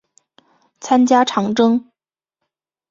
[0.79, 1.87] 参加长征。